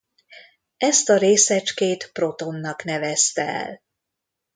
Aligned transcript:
Ezt 0.77 1.09
a 1.09 1.17
részecskét 1.17 2.09
protonnak 2.13 2.83
nevezte 2.83 3.47
el. 3.47 3.81